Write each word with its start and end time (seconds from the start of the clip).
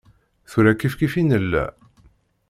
Tura 0.49 0.73
kifkif 0.79 1.13
i 1.21 1.23
nella. 1.29 1.65